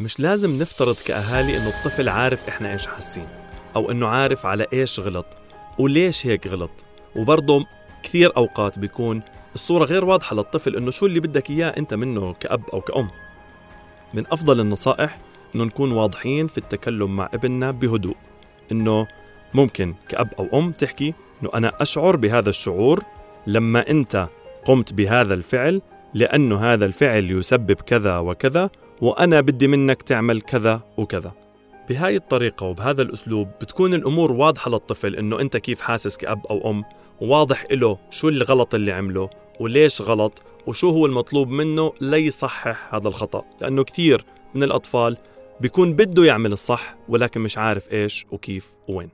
مش 0.05 0.21
لازم 0.21 0.59
نفترض 0.63 0.97
كأهالي 1.07 1.57
إنه 1.57 1.69
الطفل 1.69 2.09
عارف 2.09 2.49
إحنا 2.49 2.73
إيش 2.73 2.87
حاسين 2.87 3.27
أو 3.77 3.91
إنه 3.91 4.09
عارف 4.09 4.47
على 4.47 4.67
إيش 4.73 5.01
غلط 5.01 5.27
وليش 5.79 6.27
هيك 6.27 6.47
غلط. 6.47 6.71
وبرضه 7.17 7.67
كثير 8.03 8.37
أوقات 8.37 8.79
بيكون 8.79 9.23
الصورة 9.55 9.85
غير 9.85 10.05
واضحة 10.05 10.37
للطفل 10.37 10.77
إنه 10.77 10.91
شو 10.91 11.07
اللي 11.07 11.21
بدك 11.21 11.51
إياه 11.51 11.69
أنت 11.69 11.95
منه 11.95 12.33
كأب 12.33 12.63
أو 12.73 12.81
كأم. 12.81 13.11
من 14.15 14.25
أفضل 14.33 14.61
النصائح 14.61 15.19
إنه 15.55 15.65
نكون 15.65 15.93
واضحين 15.93 16.47
في 16.47 16.59
التكلم 16.59 17.17
مع 17.17 17.29
ابننا 17.35 17.71
بهدوء 17.71 18.17
إنه 18.73 19.07
ممكن 19.55 19.95
كأب 20.09 20.35
أو 20.39 20.59
أم 20.59 20.73
تحكي 20.73 21.15
إنه 21.43 21.51
أنا 21.55 21.71
أشعر 21.81 22.17
بهذا 22.17 22.49
الشعور 22.49 23.03
لما 23.47 23.91
أنت 23.91 24.29
قمت 24.65 24.93
بهذا 24.93 25.35
الفعل 25.35 25.83
لأنه 26.15 26.61
هذا 26.61 26.85
الفعل 26.85 27.31
يسبب 27.31 27.73
كذا 27.73 28.19
وكذا 28.19 28.71
وأنا 29.05 29.41
بدي 29.41 29.69
منك 29.69 30.03
تعمل 30.03 30.41
كذا 30.41 30.81
وكذا. 30.97 31.33
بهاي 31.89 32.17
الطريقة 32.17 32.67
وبهذا 32.67 33.03
الأسلوب 33.03 33.49
بتكون 33.49 33.95
الأمور 33.95 34.33
واضحة 34.33 34.71
للطفل 34.71 35.17
إنه 35.17 35.41
أنت 35.41 35.57
كيف 35.57 35.81
حاسس 35.81 36.17
كأب 36.17 36.47
أو 36.47 36.71
أم 36.71 36.85
وواضح 37.21 37.65
له 37.71 37.99
شو 38.11 38.29
الغلط 38.29 38.75
اللي 38.75 38.93
عمله 38.93 39.31
وليش 39.61 40.03
غلط 40.03 40.43
وشو 40.67 40.91
هو 40.91 41.07
المطلوب 41.07 41.49
منه 41.49 41.93
ليصحح 42.01 42.95
هذا 42.95 43.09
الخطأ. 43.09 43.45
لأنه 43.61 43.85
كثير 43.85 44.25
من 44.55 44.63
الأطفال 44.63 45.17
بيكون 45.61 45.93
بده 45.93 46.25
يعمل 46.25 46.53
الصح 46.53 46.97
ولكن 47.09 47.41
مش 47.41 47.59
عارف 47.59 47.93
إيش 47.93 48.27
وكيف 48.31 48.71
وين 48.89 49.09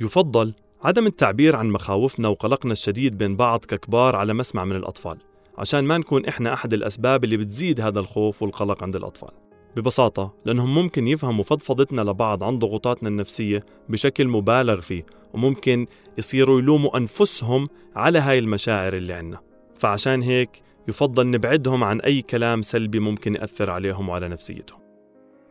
يفضل 0.00 0.54
عدم 0.84 1.06
التعبير 1.06 1.56
عن 1.56 1.70
مخاوفنا 1.70 2.28
وقلقنا 2.28 2.72
الشديد 2.72 3.18
بين 3.18 3.36
بعض 3.36 3.64
ككبار 3.64 4.16
على 4.16 4.34
مسمع 4.34 4.64
من 4.64 4.76
الأطفال. 4.76 5.18
عشان 5.58 5.84
ما 5.84 5.98
نكون 5.98 6.26
إحنا 6.26 6.52
أحد 6.52 6.74
الأسباب 6.74 7.24
اللي 7.24 7.36
بتزيد 7.36 7.80
هذا 7.80 8.00
الخوف 8.00 8.42
والقلق 8.42 8.82
عند 8.82 8.96
الأطفال. 8.96 9.30
ببساطة 9.76 10.34
لأنهم 10.44 10.74
ممكن 10.74 11.08
يفهموا 11.08 11.44
فضفضتنا 11.44 12.00
لبعض 12.00 12.44
عن 12.44 12.58
ضغوطاتنا 12.58 13.08
النفسية 13.08 13.64
بشكل 13.88 14.28
مبالغ 14.28 14.80
فيه 14.80 15.06
وممكن 15.32 15.86
يصيروا 16.18 16.58
يلوموا 16.58 16.96
أنفسهم 16.96 17.68
على 17.96 18.18
هاي 18.18 18.38
المشاعر 18.38 18.96
اللي 18.96 19.12
عنا. 19.12 19.40
فعشان 19.76 20.22
هيك 20.22 20.62
يفضل 20.88 21.30
نبعدهم 21.30 21.84
عن 21.84 22.00
أي 22.00 22.22
كلام 22.22 22.62
سلبي 22.62 23.00
ممكن 23.00 23.34
يأثر 23.34 23.70
عليهم 23.70 24.08
وعلى 24.08 24.28
نفسيتهم. 24.28 24.80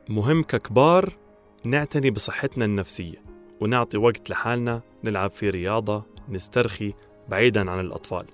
مهم 0.10 0.44
ككبار 0.44 1.18
نعتني 1.64 2.12
بصحتنا 2.12 2.66
النفسية 2.66 3.24
ونعطي 3.62 3.98
وقت 3.98 4.30
لحالنا 4.30 4.82
نلعب 5.04 5.30
فيه 5.30 5.50
رياضة 5.50 6.06
نسترخي 6.30 6.94
بعيدا 7.30 7.72
عن 7.72 7.80
الأطفال. 7.80 8.26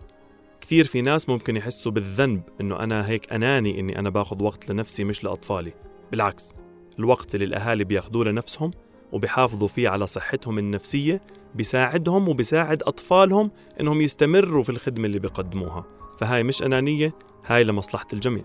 كثير 0.68 0.86
في 0.86 1.02
ناس 1.02 1.30
ممكن 1.30 1.58
يحسوا 1.58 1.92
بالذنب 1.92 2.42
إنه 2.62 2.80
أنا 2.80 3.10
هيك 3.10 3.34
أناني 3.34 3.80
إني 3.80 4.00
أنا 4.00 4.10
باخذ 4.10 4.44
وقت 4.44 4.70
لنفسي 4.70 5.04
مش 5.04 5.24
لأطفالي. 5.24 5.74
بالعكس 6.12 6.54
الوقت 7.00 7.36
اللي 7.36 7.46
الأهالي 7.46 7.84
بياخذوه 7.84 8.26
لنفسهم 8.26 8.72
وبيحافظوا 9.12 9.68
فيه 9.68 9.90
على 9.90 10.08
صحتهم 10.08 10.58
النفسية 10.58 11.22
بيساعدهم 11.56 12.30
وبيساعد 12.30 12.84
أطفالهم 12.84 13.52
إنهم 13.82 14.02
يستمروا 14.02 14.64
في 14.64 14.70
الخدمة 14.70 15.06
اللي 15.06 15.20
بيقدموها. 15.20 15.86
فهاي 16.18 16.44
مش 16.44 16.64
أنانية 16.64 17.16
هاي 17.46 17.64
لمصلحة 17.64 18.08
الجميع. 18.14 18.44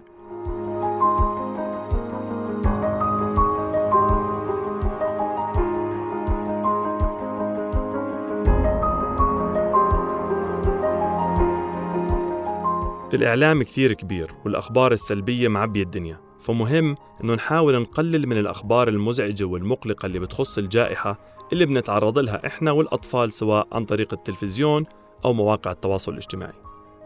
الإعلام 13.15 13.63
كثير 13.63 13.93
كبير 13.93 14.35
والأخبار 14.45 14.93
السلبية 14.93 15.49
معبية 15.49 15.83
الدنيا 15.83 16.21
فمهم 16.41 16.97
إنه 17.25 17.35
نحاول 17.35 17.81
نقلل 17.81 18.27
من 18.27 18.39
الأخبار 18.39 18.89
المزعجة 18.89 19.45
والمقلقة 19.45 20.07
اللي 20.07 20.19
بتخص 20.19 20.59
الجائحة 20.59 21.19
اللي 21.53 21.67
بنتعرض 21.67 22.19
لها 22.19 22.47
إحنا 22.47 22.71
والأطفال 22.71 23.33
سواء 23.33 23.69
عن 23.73 23.85
طريق 23.85 24.15
التلفزيون 24.15 24.85
أو 25.25 25.33
مواقع 25.33 25.71
التواصل 25.71 26.13
الاجتماعي. 26.13 26.53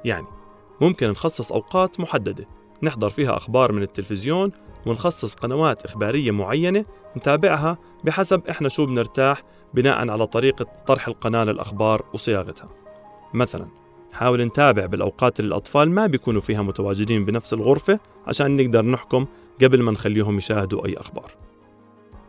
يعني 0.04 0.26
ممكن 0.80 1.10
نخصص 1.10 1.52
أوقات 1.52 2.00
محددة 2.00 2.48
نحضر 2.82 3.10
فيها 3.10 3.36
أخبار 3.36 3.72
من 3.72 3.82
التلفزيون 3.82 4.52
ونخصص 4.86 5.34
قنوات 5.34 5.84
إخبارية 5.84 6.30
معينة 6.30 6.84
نتابعها 7.16 7.78
بحسب 8.04 8.42
إحنا 8.50 8.68
شو 8.68 8.86
بنرتاح 8.86 9.42
بناء 9.75 10.10
على 10.10 10.26
طريقة 10.26 10.66
طرح 10.86 11.08
القناة 11.08 11.44
للأخبار 11.44 12.04
وصياغتها. 12.14 12.68
مثلا 13.34 13.85
نحاول 14.12 14.44
نتابع 14.44 14.86
بالأوقات 14.86 15.40
اللي 15.40 15.48
الأطفال 15.48 15.90
ما 15.90 16.06
بيكونوا 16.06 16.40
فيها 16.40 16.62
متواجدين 16.62 17.25
بنفس 17.25 17.52
الغرفة 17.52 18.00
عشان 18.26 18.56
نقدر 18.56 18.84
نحكم 18.84 19.26
قبل 19.62 19.82
ما 19.82 19.92
نخليهم 19.92 20.36
يشاهدوا 20.38 20.86
أي 20.86 20.94
أخبار. 20.96 21.32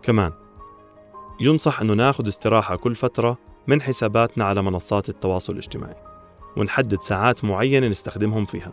كمان 0.01 0.31
ينصح 1.39 1.81
أنه 1.81 1.93
ناخذ 1.93 2.27
استراحة 2.27 2.75
كل 2.75 2.95
فترة 2.95 3.37
من 3.67 3.81
حساباتنا 3.81 4.45
على 4.45 4.61
منصات 4.61 5.09
التواصل 5.09 5.53
الاجتماعي 5.53 5.95
ونحدد 6.57 7.01
ساعات 7.01 7.45
معينة 7.45 7.87
نستخدمهم 7.87 8.45
فيها 8.45 8.71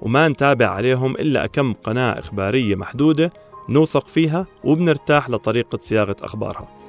وما 0.00 0.28
نتابع 0.28 0.66
عليهم 0.66 1.16
إلا 1.16 1.46
كم 1.46 1.72
قناة 1.72 2.18
إخبارية 2.18 2.74
محدودة 2.74 3.32
نوثق 3.68 4.06
فيها 4.06 4.46
وبنرتاح 4.64 5.30
لطريقة 5.30 5.78
صياغة 5.78 6.16
أخبارها. 6.22 6.81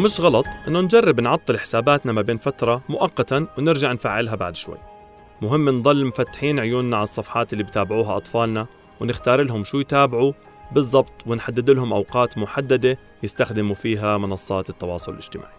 ومش 0.00 0.20
غلط 0.20 0.46
إنه 0.68 0.80
نجرب 0.80 1.20
نعطل 1.20 1.58
حساباتنا 1.58 2.12
ما 2.12 2.22
بين 2.22 2.38
فترة 2.38 2.82
مؤقتا 2.88 3.46
ونرجع 3.58 3.92
نفعلها 3.92 4.34
بعد 4.34 4.56
شوي. 4.56 4.78
مهم 5.42 5.68
نضل 5.68 6.06
مفتحين 6.06 6.60
عيوننا 6.60 6.96
على 6.96 7.02
الصفحات 7.02 7.52
اللي 7.52 7.64
بتابعوها 7.64 8.16
أطفالنا 8.16 8.66
ونختار 9.00 9.42
لهم 9.42 9.64
شو 9.64 9.80
يتابعوا 9.80 10.32
بالضبط 10.72 11.12
ونحدد 11.26 11.70
لهم 11.70 11.92
أوقات 11.92 12.38
محددة 12.38 12.98
يستخدموا 13.22 13.74
فيها 13.74 14.18
منصات 14.18 14.70
التواصل 14.70 15.12
الاجتماعي. 15.12 15.52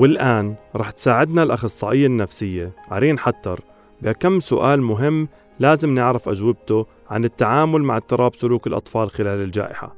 والآن 0.00 0.54
رح 0.76 0.90
تساعدنا 0.90 1.42
الأخصائية 1.42 2.06
النفسية 2.06 2.72
عرين 2.88 3.18
حتر 3.18 3.60
بكم 4.02 4.40
سؤال 4.40 4.82
مهم 4.82 5.28
لازم 5.58 5.94
نعرف 5.94 6.28
أجوبته 6.28 6.86
عن 7.10 7.24
التعامل 7.24 7.82
مع 7.82 7.96
اضطراب 7.96 8.34
سلوك 8.34 8.66
الأطفال 8.66 9.10
خلال 9.10 9.40
الجائحة. 9.40 9.96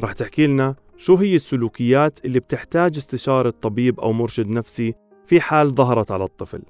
رح 0.00 0.12
تحكي 0.12 0.46
لنا 0.46 0.74
شو 0.96 1.14
هي 1.14 1.34
السلوكيات 1.34 2.24
اللي 2.24 2.40
بتحتاج 2.40 2.96
استشارة 2.96 3.50
طبيب 3.50 4.00
أو 4.00 4.12
مرشد 4.12 4.46
نفسي 4.46 4.94
في 5.26 5.40
حال 5.40 5.74
ظهرت 5.74 6.10
على 6.10 6.24
الطفل؟ 6.24 6.62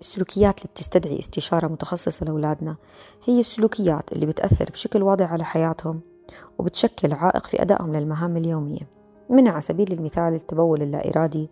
السلوكيات 0.00 0.58
اللي 0.58 0.70
بتستدعي 0.70 1.18
استشارة 1.18 1.66
متخصصة 1.66 2.26
لأولادنا 2.26 2.76
هي 3.24 3.40
السلوكيات 3.40 4.12
اللي 4.12 4.26
بتأثر 4.26 4.70
بشكل 4.70 5.02
واضح 5.02 5.32
على 5.32 5.44
حياتهم 5.44 6.00
وبتشكل 6.58 7.12
عائق 7.12 7.46
في 7.46 7.62
أدائهم 7.62 7.96
للمهام 7.96 8.36
اليومية. 8.36 8.97
منها 9.30 9.52
على 9.52 9.60
سبيل 9.60 9.92
المثال 9.92 10.34
التبول 10.34 10.82
اللا 10.82 11.10
إرادي 11.10 11.50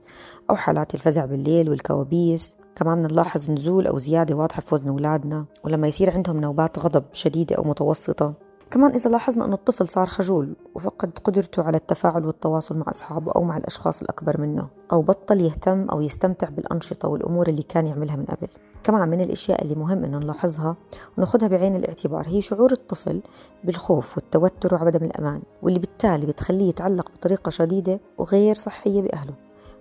أو 0.51 0.57
حالات 0.57 0.95
الفزع 0.95 1.25
بالليل 1.25 1.71
والكوابيس. 1.71 2.57
كمان 2.77 3.03
نلاحظ 3.03 3.51
نزول 3.51 3.87
أو 3.87 3.99
زيادة 3.99 4.35
واضحة 4.35 4.61
في 4.61 4.75
وزن 4.75 4.89
أولادنا 4.89 5.45
ولما 5.65 5.89
يصير 5.89 6.11
عندهم 6.11 6.41
نوبات 6.41 6.79
غضب 6.79 7.05
شديدة 7.13 7.57
أو 7.57 7.65
متوسطة. 7.65 8.35
كمان 8.71 8.91
إذا 8.91 9.11
لاحظنا 9.11 9.45
أن 9.45 9.53
الطفل 9.53 9.89
صار 9.89 10.07
خجول 10.07 10.57
وفقد 10.75 11.19
قدرته 11.25 11.63
على 11.63 11.77
التفاعل 11.77 12.25
والتواصل 12.25 12.79
مع 12.79 12.85
أصحابه 12.89 13.33
أو 13.33 13.45
مع 13.45 13.57
الأشخاص 13.57 14.03
الأكبر 14.03 14.41
منه 14.41 14.69
أو 14.93 15.03
بطل 15.03 15.41
يهتم 15.41 15.89
أو 15.89 16.01
يستمتع 16.01 16.49
بالأنشطة 16.49 17.09
والأمور 17.09 17.49
اللي 17.49 17.63
كان 17.63 17.87
يعملها 17.87 18.17
من 18.17 18.25
قبل. 18.25 18.49
كمان 18.87 19.09
من 19.09 19.21
الأشياء 19.21 19.63
اللي 19.63 19.75
مهم 19.75 20.05
إنه 20.05 20.19
نلاحظها 20.19 20.77
وناخذها 21.19 21.49
بعين 21.49 21.77
الاعتبار 21.77 22.25
هي 22.29 22.43
شعور 22.43 22.73
الطفل 22.73 23.21
بالخوف 23.65 24.17
والتوتر 24.17 24.75
وعدم 24.75 25.05
الأمان 25.05 25.43
واللي 25.63 25.79
بالتالي 25.79 26.27
بتخليه 26.27 26.69
يتعلق 26.69 27.11
بطريقة 27.11 27.51
شديدة 27.51 28.01
وغير 28.19 28.55
صحية 28.55 29.03
بأهله 29.03 29.35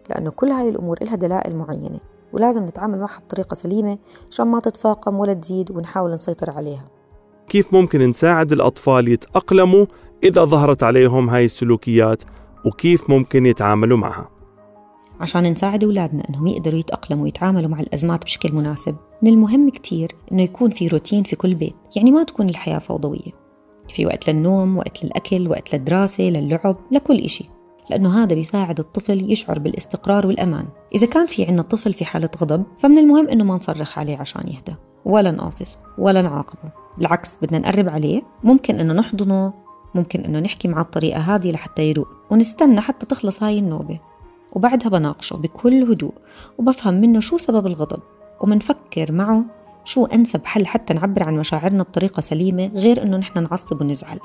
لأنه 0.09 0.31
كل 0.31 0.47
هاي 0.47 0.69
الأمور 0.69 0.97
إلها 1.01 1.15
دلائل 1.15 1.55
معينة 1.55 1.99
ولازم 2.33 2.65
نتعامل 2.65 2.99
معها 2.99 3.19
بطريقة 3.19 3.53
سليمة 3.53 3.97
عشان 4.31 4.47
ما 4.47 4.59
تتفاقم 4.59 5.19
ولا 5.19 5.33
تزيد 5.33 5.71
ونحاول 5.71 6.11
نسيطر 6.11 6.51
عليها. 6.51 6.85
كيف 7.49 7.73
ممكن 7.73 8.09
نساعد 8.09 8.51
الأطفال 8.51 9.11
يتأقلموا 9.11 9.85
إذا 10.23 10.45
ظهرت 10.45 10.83
عليهم 10.83 11.29
هاي 11.29 11.45
السلوكيات 11.45 12.23
وكيف 12.65 13.09
ممكن 13.09 13.45
يتعاملوا 13.45 13.97
معها؟ 13.97 14.35
عشان 15.19 15.43
نساعد 15.43 15.84
أولادنا 15.84 16.23
أنهم 16.30 16.47
يقدروا 16.47 16.80
يتأقلموا 16.80 17.23
ويتعاملوا 17.23 17.69
مع 17.69 17.80
الأزمات 17.80 18.23
بشكل 18.23 18.54
مناسب. 18.54 18.95
من 19.21 19.30
المهم 19.30 19.69
كتير 19.69 20.15
أنه 20.32 20.43
يكون 20.43 20.69
في 20.69 20.88
روتين 20.88 21.23
في 21.23 21.36
كل 21.36 21.56
بيت 21.56 21.75
يعني 21.95 22.12
ما 22.12 22.23
تكون 22.23 22.49
الحياة 22.49 22.80
فوضوية. 22.80 23.45
في 23.89 24.06
وقت 24.06 24.30
للنوم 24.30 24.78
وقت 24.78 25.04
للأكل 25.06 25.47
وقت 25.47 25.75
للدراسة 25.75 26.23
للعب 26.23 26.78
لكل 26.91 27.19
إشي 27.19 27.49
لأنه 27.89 28.23
هذا 28.23 28.36
بيساعد 28.36 28.80
الطفل 28.80 29.32
يشعر 29.32 29.60
بالاستقرار 29.60 30.28
والأمان. 30.28 30.65
إذا 30.95 31.08
كان 31.08 31.25
في 31.25 31.45
عنا 31.45 31.62
طفل 31.62 31.93
في 31.93 32.06
حالة 32.06 32.30
غضب 32.41 32.63
فمن 32.78 32.97
المهم 32.97 33.28
أنه 33.28 33.43
ما 33.43 33.56
نصرخ 33.56 33.99
عليه 33.99 34.17
عشان 34.17 34.47
يهدى 34.47 34.75
ولا 35.06 35.32
نقاصص 35.32 35.78
ولا 35.97 36.21
نعاقبه. 36.21 36.71
بالعكس 36.97 37.38
بدنا 37.41 37.60
نقرب 37.60 37.89
عليه. 37.89 38.21
ممكن 38.43 38.80
أنه 38.80 38.93
نحضنه 38.93 39.54
ممكن 39.95 40.21
أنه 40.21 40.39
نحكي 40.39 40.67
معه 40.67 40.84
بطريقة 40.84 41.19
هادية 41.19 41.51
لحتى 41.51 41.89
يروق 41.89 42.08
ونستنى 42.32 42.82
حتى 42.82 43.06
تخلص 43.06 43.43
هاي 43.43 43.60
النوبة. 43.60 43.99
وبعدها 44.55 44.89
بناقشه 44.89 45.35
بكل 45.35 45.83
هدوء 45.83 46.13
وبفهم 46.57 46.93
منه 46.93 47.19
شو 47.19 47.37
سبب 47.37 47.67
الغضب 47.67 47.99
ومنفكر 48.41 49.11
معه 49.11 49.45
شو 49.85 50.05
أنسب 50.05 50.45
حل 50.45 50.67
حتى 50.67 50.93
نعبر 50.93 51.23
عن 51.23 51.37
مشاعرنا 51.37 51.83
بطريقة 51.83 52.21
سليمة 52.21 52.67
غير 52.67 53.03
إنه 53.03 53.17
نحن 53.17 53.43
نعصب 53.43 53.81
ونزعل. 53.81 54.19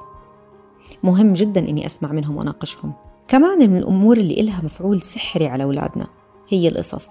مهم 1.03 1.33
جدا 1.33 1.61
إني 1.61 1.87
أسمع 1.87 2.13
منهم 2.13 2.37
وأناقشهم. 2.37 2.93
كمان 3.29 3.71
من 3.71 3.77
الأمور 3.77 4.17
اللي 4.17 4.41
إلها 4.41 4.65
مفعول 4.65 5.03
سحري 5.03 5.47
على 5.47 5.65
أولادنا 5.65 6.07
هي 6.49 6.69
القصص. 6.69 7.09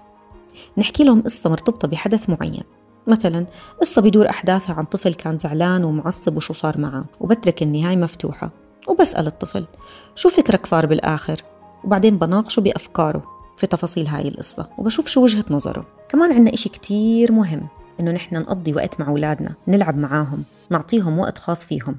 نحكي 0.78 1.04
لهم 1.04 1.22
قصة 1.22 1.50
مرتبطة 1.50 1.88
بحدث 1.88 2.30
معين. 2.30 2.64
مثلا 3.06 3.46
قصة 3.80 4.02
بدور 4.02 4.30
أحداثها 4.30 4.74
عن 4.74 4.84
طفل 4.84 5.14
كان 5.14 5.38
زعلان 5.38 5.84
ومعصب 5.84 6.36
وشو 6.36 6.54
صار 6.54 6.78
معه 6.78 7.04
وبترك 7.20 7.62
النهاية 7.62 7.96
مفتوحة. 7.96 8.50
وبسأل 8.88 9.26
الطفل 9.26 9.66
شو 10.14 10.28
فكرك 10.28 10.66
صار 10.66 10.86
بالآخر؟ 10.86 11.42
وبعدين 11.84 12.18
بناقشه 12.18 12.60
بأفكاره 12.60 13.22
في 13.56 13.66
تفاصيل 13.66 14.06
هاي 14.06 14.28
القصة 14.28 14.68
وبشوف 14.78 15.08
شو 15.08 15.22
وجهة 15.22 15.44
نظره. 15.50 15.86
كمان 16.08 16.32
عنا 16.32 16.54
إشي 16.54 16.68
كتير 16.68 17.32
مهم 17.32 17.66
إنه 18.00 18.10
نحن 18.10 18.36
نقضي 18.36 18.74
وقت 18.74 19.00
مع 19.00 19.08
أولادنا 19.08 19.54
نلعب 19.68 19.96
معاهم 19.96 20.44
نعطيهم 20.70 21.18
وقت 21.18 21.38
خاص 21.38 21.66
فيهم. 21.66 21.96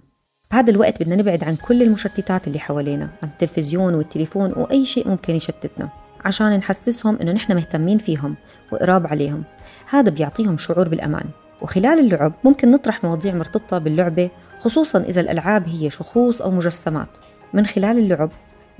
بهذا 0.51 0.71
الوقت 0.71 1.03
بدنا 1.03 1.15
نبعد 1.15 1.43
عن 1.43 1.55
كل 1.55 1.83
المشتتات 1.83 2.47
اللي 2.47 2.59
حوالينا 2.59 3.09
عن 3.23 3.29
التلفزيون 3.29 3.93
والتليفون 3.93 4.53
وأي 4.57 4.85
شيء 4.85 5.07
ممكن 5.07 5.35
يشتتنا 5.35 5.89
عشان 6.25 6.57
نحسسهم 6.57 7.17
إنه 7.21 7.31
نحن 7.31 7.55
مهتمين 7.55 7.97
فيهم 7.97 8.35
وقراب 8.71 9.07
عليهم. 9.07 9.43
هذا 9.89 10.09
بيعطيهم 10.09 10.57
شعور 10.57 10.89
بالأمان. 10.89 11.25
وخلال 11.61 11.99
اللعب 11.99 12.33
ممكن 12.43 12.71
نطرح 12.71 13.03
مواضيع 13.03 13.33
مرتبطة 13.33 13.77
باللعبة 13.77 14.29
خصوصا 14.59 14.99
إذا 14.99 15.21
الألعاب 15.21 15.67
هي 15.67 15.89
شخوص 15.89 16.41
أو 16.41 16.51
مجسمات. 16.51 17.17
من 17.53 17.65
خلال 17.65 17.97
اللعب 17.97 18.31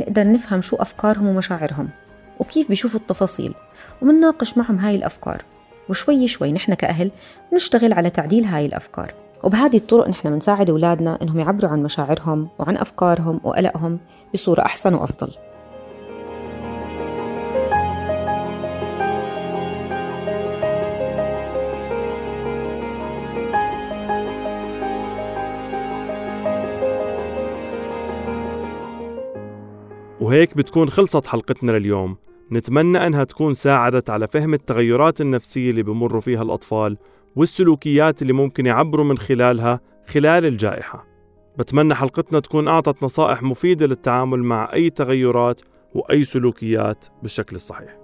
نقدر 0.02 0.32
نفهم 0.32 0.62
شو 0.62 0.76
أفكارهم 0.76 1.28
ومشاعرهم 1.28 1.90
وكيف 2.40 2.70
بيشوفوا 2.70 3.00
التفاصيل 3.00 3.54
ومنناقش 4.02 4.58
معهم 4.58 4.80
هاي 4.80 4.96
الأفكار 4.96 5.46
وشوي 5.90 6.28
شوي 6.28 6.52
نحن 6.52 6.74
كأهل 6.74 7.12
نشتغل 7.54 7.94
على 7.94 8.10
تعديل 8.10 8.46
هاي 8.46 8.66
الأفكار. 8.66 9.14
وبهذه 9.44 9.78
الطرق 9.78 10.10
نحن 10.10 10.30
بنساعد 10.30 10.70
أولادنا 10.70 11.20
إنهم 11.22 11.40
يعبروا 11.40 11.72
عن 11.72 11.84
مشاعرهم 11.84 12.48
وعن 12.60 12.78
أفكارهم 12.78 13.42
وقلقهم 13.44 14.00
بصورة 14.34 14.62
أحسن 14.62 14.94
وأفضل. 14.94 15.32
وهيك 30.32 30.58
بتكون 30.58 30.89
خلصت 30.89 31.28
حلقتنا 31.28 31.72
لليوم. 31.72 32.17
نتمنى 32.52 33.08
أنها 33.08 33.24
تكون 33.24 33.54
ساعدت 33.54 34.10
على 34.10 34.28
فهم 34.28 34.54
التغيرات 34.54 35.22
النفسية 35.22 35.70
اللي 35.70 35.84
بمروا 35.84 36.22
فيها 36.22 36.41
الأطفال 36.41 36.98
والسلوكيات 37.36 38.22
اللي 38.22 38.34
ممكن 38.34 38.65
يعبروا 38.65 39.06
من 39.06 39.17
خلالها 39.17 39.80
خلال 40.08 40.46
الجائحة. 40.46 41.08
بتمنى 41.58 41.96
حلقتنا 41.96 42.39
تكون 42.39 42.67
أعطت 42.67 43.04
نصائح 43.04 43.44
مفيدة 43.44 43.86
للتعامل 43.86 44.44
مع 44.44 44.74
أي 44.74 44.89
تغيرات 44.89 45.62
وأي 45.96 46.24
سلوكيات 46.24 47.06
بالشكل 47.22 47.56
الصحيح. 47.56 48.01